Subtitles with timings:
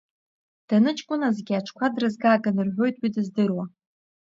[0.67, 3.65] Даныҷкәыназгьы аҽқәа дрызгаган рҳәоит уи дыздыруа.